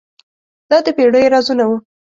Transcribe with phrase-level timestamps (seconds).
[0.69, 1.77] دا د پیړیو رازونه وو.